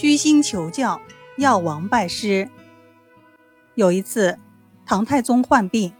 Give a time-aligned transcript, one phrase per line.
[0.00, 0.98] 虚心求教，
[1.36, 2.48] 药王拜师。
[3.74, 4.38] 有一次，
[4.86, 5.92] 唐太宗患病，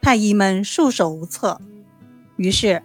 [0.00, 1.60] 太医们束手无策，
[2.36, 2.82] 于是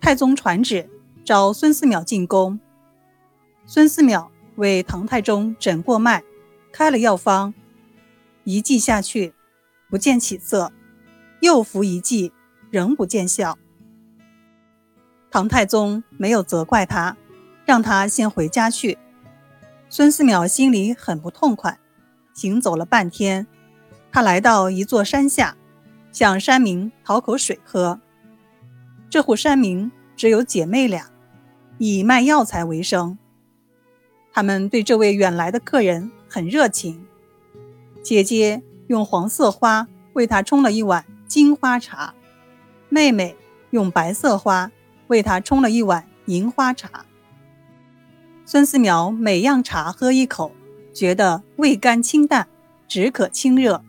[0.00, 0.90] 太宗传旨
[1.24, 2.58] 召孙思邈进宫。
[3.66, 6.24] 孙思邈为唐太宗诊过脉，
[6.72, 7.54] 开了药方，
[8.42, 9.32] 一剂下去，
[9.88, 10.72] 不见起色，
[11.38, 12.32] 又服一剂，
[12.68, 13.56] 仍不见效。
[15.30, 17.16] 唐太宗没有责怪他，
[17.64, 18.98] 让他先回家去。
[19.96, 21.78] 孙思邈心里很不痛快，
[22.34, 23.46] 行走了半天，
[24.10, 25.56] 他来到一座山下，
[26.10, 28.00] 向山民讨口水喝。
[29.08, 31.08] 这户山民只有姐妹俩，
[31.78, 33.16] 以卖药材为生。
[34.32, 37.06] 他们对这位远来的客人很热情。
[38.02, 42.12] 姐姐用黄色花为他冲了一碗金花茶，
[42.88, 43.36] 妹妹
[43.70, 44.72] 用白色花
[45.06, 47.06] 为他冲了一碗银花茶。
[48.46, 50.52] 孙思邈每样茶喝一口，
[50.92, 52.46] 觉得味甘清淡，
[52.86, 53.82] 止渴清热，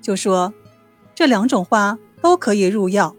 [0.00, 0.54] 就说
[1.14, 3.16] 这两种花都可以入药。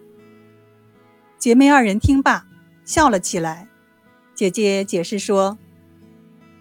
[1.37, 2.45] 姐妹二人听罢，
[2.85, 3.67] 笑了起来。
[4.33, 5.57] 姐姐解释说。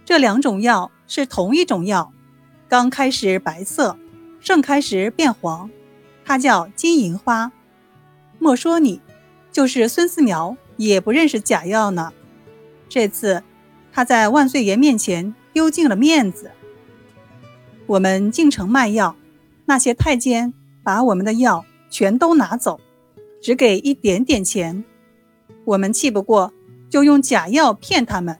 [0.04, 2.14] 这两种药是同一种药，
[2.66, 3.98] 刚开始白色，
[4.40, 5.70] 盛开时变黄，
[6.24, 7.52] 它叫金银花。
[8.38, 9.02] 莫说你，
[9.52, 12.12] 就是孙思邈也不认识假药呢。
[12.88, 13.42] 这次
[13.98, 16.52] 他在万岁爷面前丢尽了面子。
[17.88, 19.16] 我们进城卖药，
[19.64, 20.54] 那些太监
[20.84, 22.78] 把我们的药全都拿走，
[23.42, 24.84] 只给一点点钱。
[25.64, 26.52] 我们气不过，
[26.88, 28.38] 就用假药骗他们。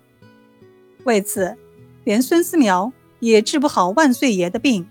[1.03, 1.57] 为此，
[2.05, 4.87] 连孙思邈也治不好万岁爷的病。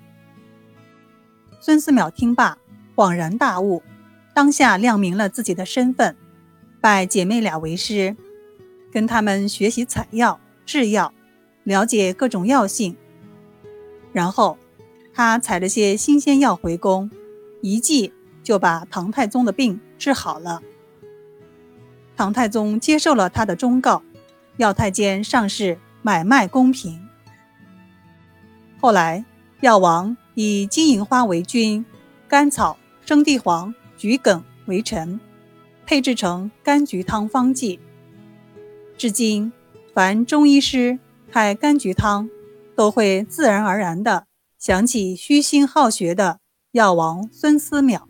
[1.62, 2.58] 孙思邈听罢，
[2.94, 3.82] 恍然大悟，
[4.34, 6.18] 当下亮明了自己的身份，
[6.82, 8.18] 拜姐妹俩为师，
[8.92, 11.12] 跟他们学习采药、制药，
[11.64, 12.96] 了解各种药性。
[14.14, 14.60] 然后，
[15.16, 17.10] 他采了些新鲜药回宫，
[17.64, 18.14] 一剂
[18.44, 20.62] 就把唐太宗的病治好了。
[22.16, 24.04] 唐太宗接受了他的忠告，
[24.58, 25.80] 要太监上市。
[26.04, 27.06] 买卖公平。
[28.80, 29.26] 后来，
[29.60, 31.86] 药王以金银花为君，
[32.30, 35.20] 甘草、生地黄、桔梗为臣，
[35.86, 37.82] 配制成柑橘汤方剂。
[38.98, 39.52] 至今，
[39.98, 41.00] 凡中医师
[41.32, 42.30] 开柑橘汤，
[42.76, 44.28] 都会自然而然的
[44.60, 46.40] 想起虚心好学的
[46.74, 48.02] 药王孙思邈。